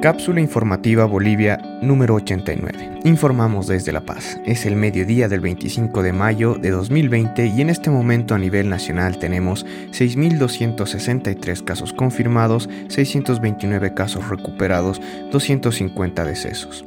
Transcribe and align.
Cápsula 0.00 0.40
informativa 0.40 1.04
Bolivia 1.04 1.58
número 1.82 2.14
89. 2.14 3.00
Informamos 3.04 3.66
desde 3.66 3.92
La 3.92 4.00
Paz. 4.00 4.40
Es 4.46 4.64
el 4.64 4.74
mediodía 4.74 5.28
del 5.28 5.40
25 5.40 6.02
de 6.02 6.14
mayo 6.14 6.54
de 6.54 6.70
2020 6.70 7.48
y 7.48 7.60
en 7.60 7.68
este 7.68 7.90
momento 7.90 8.34
a 8.34 8.38
nivel 8.38 8.70
nacional 8.70 9.18
tenemos 9.18 9.66
6.263 9.90 11.62
casos 11.62 11.92
confirmados, 11.92 12.70
629 12.88 13.92
casos 13.92 14.26
recuperados, 14.30 15.02
250 15.32 16.24
decesos. 16.24 16.86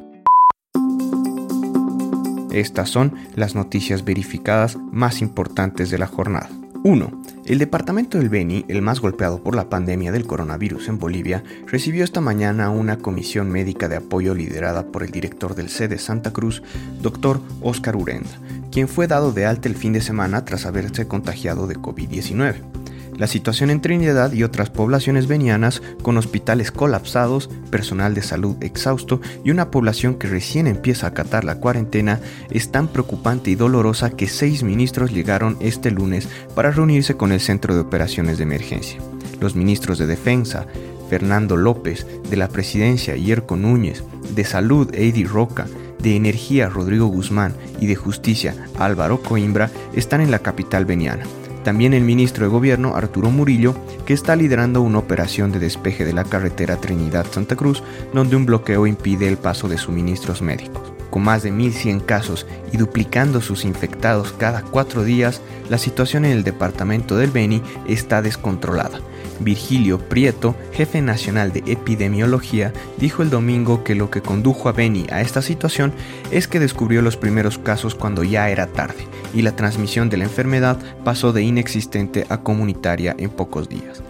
Estas 2.52 2.89
son 2.89 3.14
las 3.36 3.54
noticias 3.54 4.04
verificadas 4.05 4.75
más 4.91 5.21
importantes 5.21 5.91
de 5.91 6.00
la 6.00 6.07
jornada. 6.07 6.50
1. 6.84 7.23
El 7.46 7.60
departamento 7.60 8.18
del 8.18 8.30
Beni, 8.30 8.64
el 8.70 8.82
más 8.82 9.02
golpeado 9.02 9.44
por 9.44 9.54
la 9.54 9.70
pandemia 9.70 10.14
del 10.14 10.26
coronavirus 10.26 10.88
en 10.88 10.98
Bolivia, 10.98 11.44
recibió 11.68 12.05
esta 12.05 12.21
mañana 12.21 12.70
una 12.70 13.00
comisión 13.00 13.50
médica 13.50 13.90
de 13.90 13.98
apoyo 13.98 14.34
liderada 14.34 14.86
por 14.88 15.04
el 15.04 15.12
director 15.12 15.53
del 15.53 15.67
C 15.67 15.90
de 15.90 15.98
Santa 15.98 16.31
Cruz, 16.31 16.64
doctor 17.02 17.41
Oscar 17.62 17.98
Urenda, 17.98 18.30
quien 18.72 18.88
fue 18.88 19.08
dado 19.08 19.34
de 19.34 19.45
alta 19.45 19.67
el 19.67 19.76
fin 19.76 19.91
de 19.91 20.00
semana 20.00 20.45
tras 20.45 20.66
haberse 20.66 21.05
contagiado 21.05 21.67
de 21.67 21.76
COVID-19 21.76 22.83
la 23.17 23.27
situación 23.27 23.70
en 23.70 23.81
Trinidad 23.81 24.31
y 24.34 24.44
otras 24.44 24.70
poblaciones 24.70 25.27
venianas 25.27 25.81
con 26.02 26.17
hospitales 26.17 26.72
colapsados, 26.72 27.49
personal 27.70 28.13
de 28.13 28.22
salud 28.22 28.55
exhausto 28.62 29.22
y 29.44 29.52
una 29.52 29.72
población 29.72 30.16
que 30.16 30.27
recién 30.27 30.67
empieza 30.67 31.08
a 31.08 31.09
acatar 31.09 31.44
la 31.44 31.55
cuarentena 31.55 32.20
es 32.49 32.72
tan 32.72 32.88
preocupante 32.88 33.52
y 33.52 33.55
dolorosa 33.55 34.09
que 34.09 34.27
seis 34.27 34.63
ministros 34.63 35.12
llegaron 35.12 35.58
este 35.59 35.91
lunes 35.91 36.27
para 36.55 36.72
reunirse 36.72 37.16
con 37.16 37.31
el 37.31 37.39
Centro 37.39 37.76
de 37.76 37.81
Operaciones 37.81 38.38
de 38.38 38.44
Emergencia. 38.44 38.99
Los 39.39 39.55
ministros 39.55 39.98
de 39.98 40.08
Defensa, 40.08 40.66
Fernando 41.09 41.58
López, 41.58 42.08
de 42.30 42.38
la 42.38 42.48
Presidencia, 42.48 43.16
Yerko 43.16 43.55
Núñez, 43.55 44.03
de 44.34 44.45
Salud, 44.45 44.89
Eddie 44.94 45.28
Roca, 45.28 45.67
de 46.00 46.16
Energía, 46.16 46.69
Rodrigo 46.69 47.08
Guzmán 47.08 47.56
y 47.80 47.88
de 47.88 47.95
Justicia, 47.95 48.56
Álvaro 48.78 49.22
Coimbra, 49.22 49.69
están 49.94 50.22
en 50.22 50.31
la 50.31 50.39
capital 50.39 50.86
veniana. 50.86 51.23
También 51.64 51.94
el 51.94 52.03
ministro 52.03 52.45
de 52.45 52.52
Gobierno, 52.52 52.95
Arturo 52.95 53.31
Murillo, 53.31 53.73
que 54.06 54.14
está 54.14 54.36
liderando 54.36 54.81
una 54.81 55.00
operación 55.00 55.52
de 55.52 55.59
despeje 55.59 56.03
de 56.03 56.11
la 56.11 56.25
carretera 56.25 56.75
Trinidad-Santa 56.75 57.56
Cruz, 57.56 57.83
donde 58.14 58.36
un 58.36 58.45
bloqueo 58.45 58.86
impide 58.86 59.30
el 59.30 59.38
paso 59.38 59.69
de 59.69 59.78
suministros 59.78 60.41
médicos. 60.41 60.91
Con 61.09 61.23
más 61.23 61.44
de 61.44 61.53
1.100 61.53 62.06
casos 62.06 62.45
y 62.73 62.78
duplicando 62.78 63.39
sus 63.39 63.64
infectados 63.64 64.34
cada 64.34 64.61
cuatro 64.61 65.03
días, 65.03 65.41
la 65.69 65.78
situación 65.78 66.25
en 66.25 66.31
el 66.31 66.44
departamento 66.44 67.16
del 67.16 67.31
Beni 67.31 67.61
está 67.88 68.22
descontrolada. 68.22 69.00
Virgilio 69.39 70.00
Prieto, 70.00 70.56
jefe 70.73 71.02
nacional 71.02 71.52
de 71.52 71.64
epidemiología, 71.66 72.73
dijo 72.98 73.23
el 73.23 73.30
domingo 73.30 73.84
que 73.84 73.95
lo 73.95 74.09
que 74.09 74.22
condujo 74.22 74.70
a 74.70 74.72
Beni 74.72 75.06
a 75.12 75.22
esta 75.22 75.42
situación 75.42 75.94
es 76.31 76.48
que 76.48 76.59
descubrió 76.59 77.02
los 77.02 77.17
primeros 77.17 77.58
casos 77.58 77.95
cuando 77.95 78.23
ya 78.23 78.50
era 78.50 78.67
tarde 78.67 79.08
y 79.34 79.42
la 79.42 79.56
transmisión 79.56 80.09
de 80.09 80.17
la 80.17 80.25
enfermedad 80.25 80.78
pasó 81.03 81.34
de 81.34 81.44
inexistente 81.44 82.25
a 82.30 82.42
comunitaria 82.42 83.16
en 83.17 83.30
pocos 83.30 83.70
días. 83.70 84.03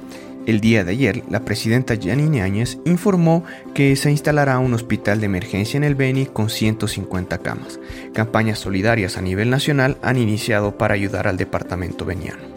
El 0.45 0.59
día 0.59 0.83
de 0.83 0.91
ayer, 0.91 1.23
la 1.29 1.45
presidenta 1.45 1.95
Janine 1.95 2.41
Áñez 2.41 2.77
informó 2.83 3.45
que 3.73 3.95
se 3.95 4.11
instalará 4.11 4.59
un 4.59 4.73
hospital 4.73 5.21
de 5.21 5.27
emergencia 5.27 5.77
en 5.77 5.85
el 5.85 5.95
Beni 5.95 6.25
con 6.25 6.49
150 6.49 7.37
camas. 7.37 7.79
Campañas 8.13 8.59
solidarias 8.59 9.17
a 9.17 9.21
nivel 9.21 9.49
nacional 9.49 9.97
han 10.01 10.17
iniciado 10.17 10.77
para 10.77 10.95
ayudar 10.95 11.29
al 11.29 11.37
departamento 11.37 12.03
beniano. 12.03 12.52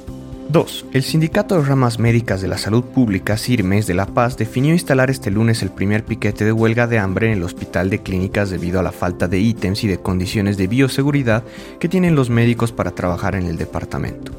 2. 0.48 0.86
El 0.92 1.02
Sindicato 1.02 1.56
de 1.56 1.66
Ramas 1.66 1.98
Médicas 1.98 2.41
de 2.41 2.47
la 2.47 2.56
Salud 2.56 2.84
Pública, 2.84 3.36
CIRMES 3.36 3.86
de 3.86 3.94
La 3.94 4.06
Paz, 4.06 4.36
definió 4.36 4.72
instalar 4.72 5.11
este 5.11 5.30
lunes 5.30 5.62
el 5.62 5.70
primer 5.70 6.05
piquete 6.05 6.44
de 6.44 6.52
huelga 6.52 6.86
de 6.86 6.98
hambre 6.98 7.27
en 7.27 7.33
el 7.33 7.42
Hospital 7.42 7.91
de 7.91 8.02
Clínicas 8.02 8.50
debido 8.50 8.78
a 8.78 8.83
la 8.83 8.92
falta 8.92 9.27
de 9.27 9.41
ítems 9.41 9.83
y 9.83 9.89
de 9.89 9.98
condiciones 9.98 10.56
de 10.56 10.69
bioseguridad 10.69 11.42
que 11.80 11.89
tienen 11.89 12.14
los 12.14 12.30
médicos 12.30 12.70
para 12.70 12.92
trabajar 12.92 13.34
en 13.34 13.46
el 13.46 13.57
departamento. 13.57 14.33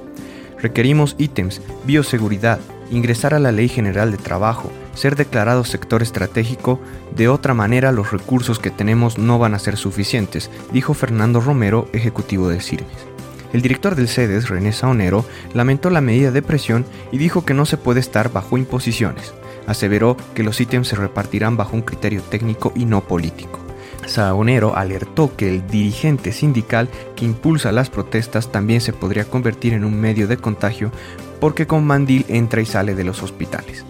Requerimos 0.60 1.16
ítems, 1.18 1.62
bioseguridad, 1.86 2.60
ingresar 2.90 3.34
a 3.34 3.40
la 3.40 3.52
Ley 3.52 3.68
General 3.68 4.10
de 4.10 4.18
Trabajo, 4.18 4.72
ser 4.96 5.18
declarado 5.18 5.66
sector 5.66 6.02
estratégico, 6.02 6.80
de 7.16 7.28
otra 7.28 7.54
manera 7.54 7.92
los 7.92 8.12
recursos 8.12 8.60
que 8.60 8.72
tenemos 8.72 9.18
no 9.18 9.40
van 9.40 9.54
a 9.54 9.60
ser 9.60 9.76
suficientes, 9.76 10.50
dijo 10.72 10.94
Fernando 10.94 11.42
Romero, 11.42 11.90
ejecutivo 11.92 12.48
de 12.48 12.62
CIRMES. 12.62 13.17
El 13.54 13.62
director 13.62 13.96
del 13.96 14.08
CEDES, 14.08 14.50
René 14.50 14.74
Saonero, 14.74 15.26
lamentó 15.54 15.90
la 15.90 16.02
medida 16.02 16.32
de 16.32 16.42
presión 16.42 16.86
y 17.12 17.18
dijo 17.18 17.46
que 17.46 17.54
no 17.54 17.66
se 17.66 17.78
puede 17.78 18.00
estar 18.00 18.32
bajo 18.32 18.58
imposiciones. 18.58 19.34
Aseveró 19.68 20.18
que 20.34 20.44
los 20.44 20.60
ítems 20.60 20.90
se 20.90 20.96
repartirán 20.96 21.58
bajo 21.58 21.76
un 21.76 21.82
criterio 21.82 22.22
técnico 22.22 22.74
y 22.76 22.86
no 22.86 23.02
político. 23.02 23.60
Saonero 24.06 24.76
alertó 24.76 25.36
que 25.36 25.50
el 25.50 25.68
dirigente 25.68 26.32
sindical 26.32 26.90
que 27.16 27.26
impulsa 27.26 27.72
las 27.72 27.90
protestas 27.90 28.52
también 28.52 28.82
se 28.82 28.94
podría 28.94 29.26
convertir 29.26 29.74
en 29.74 29.84
un 29.84 30.00
medio 30.00 30.28
de 30.28 30.38
contagio 30.38 30.92
porque 31.40 31.68
con 31.68 31.86
mandil 31.86 32.26
entra 32.30 32.62
y 32.62 32.66
sale 32.66 32.96
de 32.96 33.04
los 33.04 33.22
hospitales. 33.22 33.86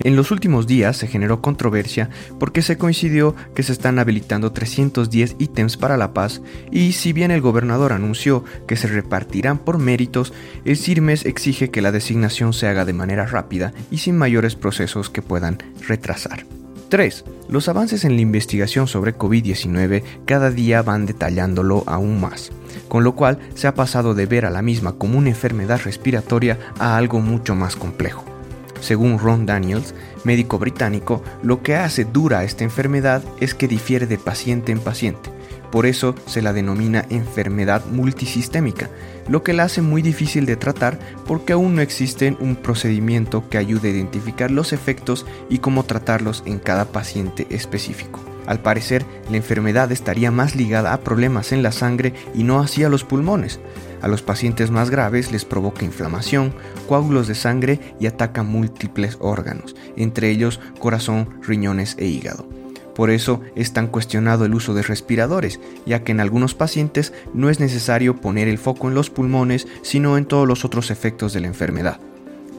En 0.00 0.16
los 0.16 0.30
últimos 0.30 0.66
días 0.66 0.96
se 0.96 1.06
generó 1.06 1.42
controversia 1.42 2.10
porque 2.38 2.62
se 2.62 2.78
coincidió 2.78 3.34
que 3.54 3.62
se 3.62 3.72
están 3.72 3.98
habilitando 3.98 4.52
310 4.52 5.36
ítems 5.38 5.76
para 5.76 5.96
la 5.96 6.14
paz 6.14 6.40
y 6.70 6.92
si 6.92 7.12
bien 7.12 7.30
el 7.30 7.40
gobernador 7.40 7.92
anunció 7.92 8.44
que 8.66 8.76
se 8.76 8.86
repartirán 8.86 9.58
por 9.58 9.78
méritos, 9.78 10.32
el 10.64 10.76
CIRMES 10.76 11.26
exige 11.26 11.70
que 11.70 11.82
la 11.82 11.92
designación 11.92 12.52
se 12.52 12.68
haga 12.68 12.84
de 12.84 12.92
manera 12.92 13.26
rápida 13.26 13.72
y 13.90 13.98
sin 13.98 14.16
mayores 14.16 14.54
procesos 14.54 15.10
que 15.10 15.22
puedan 15.22 15.58
retrasar. 15.86 16.46
3. 16.88 17.24
Los 17.50 17.68
avances 17.68 18.04
en 18.04 18.16
la 18.16 18.22
investigación 18.22 18.88
sobre 18.88 19.14
COVID-19 19.14 20.02
cada 20.24 20.50
día 20.50 20.82
van 20.82 21.06
detallándolo 21.06 21.84
aún 21.86 22.20
más, 22.20 22.50
con 22.88 23.04
lo 23.04 23.14
cual 23.14 23.38
se 23.54 23.66
ha 23.66 23.74
pasado 23.74 24.14
de 24.14 24.26
ver 24.26 24.46
a 24.46 24.50
la 24.50 24.62
misma 24.62 24.92
como 24.92 25.18
una 25.18 25.28
enfermedad 25.28 25.80
respiratoria 25.84 26.58
a 26.78 26.96
algo 26.96 27.20
mucho 27.20 27.54
más 27.54 27.76
complejo. 27.76 28.37
Según 28.80 29.18
Ron 29.18 29.46
Daniels, 29.46 29.94
médico 30.24 30.58
británico, 30.58 31.22
lo 31.42 31.62
que 31.62 31.76
hace 31.76 32.04
dura 32.04 32.44
esta 32.44 32.64
enfermedad 32.64 33.22
es 33.40 33.54
que 33.54 33.68
difiere 33.68 34.06
de 34.06 34.18
paciente 34.18 34.72
en 34.72 34.80
paciente. 34.80 35.30
Por 35.70 35.84
eso 35.84 36.14
se 36.26 36.40
la 36.40 36.52
denomina 36.52 37.04
enfermedad 37.10 37.84
multisistémica, 37.86 38.88
lo 39.28 39.42
que 39.42 39.52
la 39.52 39.64
hace 39.64 39.82
muy 39.82 40.00
difícil 40.00 40.46
de 40.46 40.56
tratar 40.56 40.98
porque 41.26 41.52
aún 41.52 41.74
no 41.74 41.82
existe 41.82 42.36
un 42.40 42.56
procedimiento 42.56 43.48
que 43.50 43.58
ayude 43.58 43.88
a 43.88 43.92
identificar 43.92 44.50
los 44.50 44.72
efectos 44.72 45.26
y 45.50 45.58
cómo 45.58 45.82
tratarlos 45.82 46.42
en 46.46 46.58
cada 46.58 46.86
paciente 46.86 47.46
específico. 47.50 48.20
Al 48.48 48.60
parecer, 48.60 49.04
la 49.30 49.36
enfermedad 49.36 49.92
estaría 49.92 50.30
más 50.30 50.56
ligada 50.56 50.94
a 50.94 51.00
problemas 51.00 51.52
en 51.52 51.62
la 51.62 51.70
sangre 51.70 52.14
y 52.34 52.44
no 52.44 52.60
hacia 52.60 52.88
los 52.88 53.04
pulmones. 53.04 53.60
A 54.00 54.08
los 54.08 54.22
pacientes 54.22 54.70
más 54.70 54.88
graves 54.88 55.30
les 55.30 55.44
provoca 55.44 55.84
inflamación, 55.84 56.54
coágulos 56.88 57.28
de 57.28 57.34
sangre 57.34 57.78
y 58.00 58.06
ataca 58.06 58.42
múltiples 58.42 59.18
órganos, 59.20 59.76
entre 59.96 60.30
ellos 60.30 60.60
corazón, 60.78 61.28
riñones 61.42 61.94
e 61.98 62.06
hígado. 62.06 62.48
Por 62.94 63.10
eso 63.10 63.42
es 63.54 63.74
tan 63.74 63.86
cuestionado 63.86 64.46
el 64.46 64.54
uso 64.54 64.72
de 64.72 64.82
respiradores, 64.82 65.60
ya 65.84 66.02
que 66.02 66.12
en 66.12 66.20
algunos 66.20 66.54
pacientes 66.54 67.12
no 67.34 67.50
es 67.50 67.60
necesario 67.60 68.16
poner 68.16 68.48
el 68.48 68.56
foco 68.56 68.88
en 68.88 68.94
los 68.94 69.10
pulmones, 69.10 69.68
sino 69.82 70.16
en 70.16 70.24
todos 70.24 70.48
los 70.48 70.64
otros 70.64 70.90
efectos 70.90 71.34
de 71.34 71.40
la 71.40 71.48
enfermedad. 71.48 72.00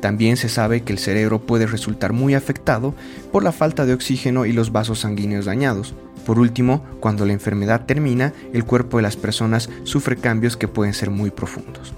También 0.01 0.37
se 0.37 0.49
sabe 0.49 0.81
que 0.81 0.93
el 0.93 0.99
cerebro 0.99 1.39
puede 1.39 1.67
resultar 1.67 2.13
muy 2.13 2.33
afectado 2.33 2.93
por 3.31 3.43
la 3.43 3.51
falta 3.51 3.85
de 3.85 3.93
oxígeno 3.93 4.45
y 4.45 4.53
los 4.53 4.71
vasos 4.71 4.99
sanguíneos 4.99 5.45
dañados. 5.45 5.93
Por 6.25 6.39
último, 6.39 6.85
cuando 6.99 7.25
la 7.25 7.33
enfermedad 7.33 7.85
termina, 7.85 8.33
el 8.53 8.63
cuerpo 8.63 8.97
de 8.97 9.03
las 9.03 9.17
personas 9.17 9.69
sufre 9.83 10.15
cambios 10.15 10.57
que 10.57 10.67
pueden 10.67 10.93
ser 10.93 11.09
muy 11.09 11.31
profundos. 11.31 11.93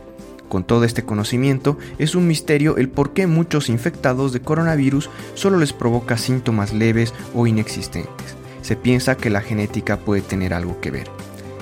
Con 0.49 0.63
todo 0.63 0.83
este 0.83 1.03
conocimiento, 1.03 1.77
es 1.97 2.15
un 2.15 2.27
misterio 2.27 2.75
el 2.77 2.89
por 2.89 3.13
qué 3.13 3.27
muchos 3.27 3.69
infectados 3.69 4.33
de 4.33 4.41
coronavirus 4.41 5.09
solo 5.33 5.57
les 5.57 5.71
provoca 5.71 6.17
síntomas 6.17 6.73
leves 6.73 7.13
o 7.33 7.47
inexistentes. 7.47 8.35
Se 8.61 8.75
piensa 8.75 9.15
que 9.15 9.29
la 9.29 9.41
genética 9.41 9.97
puede 9.97 10.21
tener 10.21 10.53
algo 10.53 10.81
que 10.81 10.91
ver. 10.91 11.07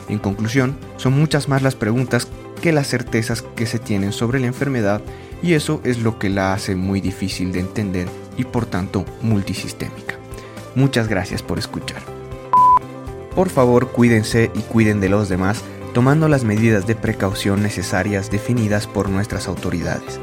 En 0.10 0.18
conclusión, 0.18 0.76
son 0.98 1.14
muchas 1.14 1.48
más 1.48 1.62
las 1.62 1.76
preguntas 1.76 2.28
que 2.60 2.72
las 2.72 2.88
certezas 2.88 3.42
que 3.42 3.66
se 3.66 3.80
tienen 3.80 4.12
sobre 4.12 4.40
la 4.40 4.48
enfermedad 4.48 5.02
y 5.42 5.54
eso 5.54 5.82
es 5.84 6.00
lo 6.00 6.20
que 6.20 6.30
la 6.30 6.54
hace 6.54 6.76
muy 6.76 7.02
difícil 7.02 7.52
de 7.52 7.62
entender 7.62 8.08
y 8.38 8.44
por 8.44 8.66
tanto 8.66 9.06
multisistémica. 9.22 10.16
Muchas 10.76 11.08
gracias 11.08 11.42
por 11.42 11.60
escuchar. 11.60 12.02
Por 13.36 13.50
favor 13.50 13.92
cuídense 13.92 14.52
y 14.54 14.60
cuiden 14.62 15.00
de 15.00 15.10
los 15.10 15.30
demás 15.30 15.64
tomando 15.94 16.28
las 16.28 16.44
medidas 16.44 16.86
de 16.86 16.96
precaución 16.96 17.64
necesarias 17.64 18.30
definidas 18.30 18.88
por 18.88 19.10
nuestras 19.10 19.48
autoridades. 19.48 20.20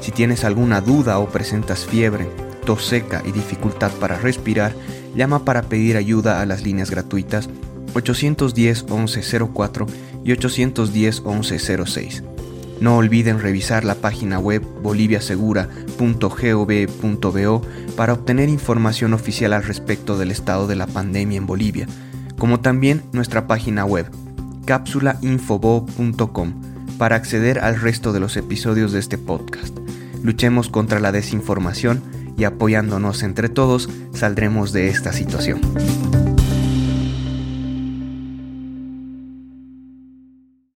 Si 0.00 0.12
tienes 0.12 0.44
alguna 0.44 0.80
duda 0.80 1.18
o 1.18 1.28
presentas 1.28 1.84
fiebre, 1.84 2.28
tos 2.64 2.84
seca 2.86 3.22
y 3.26 3.32
dificultad 3.32 3.90
para 3.92 4.18
respirar, 4.18 4.72
llama 5.14 5.44
para 5.44 5.62
pedir 5.62 5.96
ayuda 5.96 6.40
a 6.40 6.46
las 6.46 6.62
líneas 6.62 6.90
gratuitas 6.90 7.50
810 7.94 8.84
1104 8.84 9.86
y 10.24 10.32
810 10.32 11.22
1106 11.24 12.22
no 12.80 12.96
olviden 12.96 13.40
revisar 13.40 13.84
la 13.84 13.94
página 13.94 14.38
web 14.38 14.62
boliviasegura.com.es 14.82 15.90
www.gov.bo 16.00 17.62
para 17.96 18.14
obtener 18.14 18.48
información 18.48 19.12
oficial 19.12 19.52
al 19.52 19.64
respecto 19.64 20.18
del 20.18 20.30
estado 20.30 20.66
de 20.66 20.76
la 20.76 20.86
pandemia 20.86 21.36
en 21.38 21.46
Bolivia, 21.46 21.86
como 22.38 22.60
también 22.60 23.02
nuestra 23.12 23.46
página 23.46 23.84
web 23.84 24.06
cápsulainfobo.com 24.64 26.54
para 26.98 27.16
acceder 27.16 27.58
al 27.58 27.80
resto 27.80 28.12
de 28.12 28.20
los 28.20 28.36
episodios 28.36 28.92
de 28.92 29.00
este 29.00 29.18
podcast. 29.18 29.76
Luchemos 30.22 30.68
contra 30.68 31.00
la 31.00 31.12
desinformación 31.12 32.02
y 32.36 32.44
apoyándonos 32.44 33.22
entre 33.22 33.48
todos 33.48 33.88
saldremos 34.12 34.72
de 34.72 34.88
esta 34.88 35.12
situación. 35.12 35.60